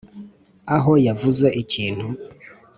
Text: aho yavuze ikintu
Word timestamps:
aho 0.75 0.91
yavuze 1.07 1.47
ikintu 1.61 2.05